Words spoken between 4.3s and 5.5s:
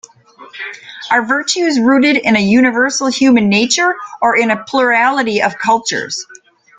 in a plurality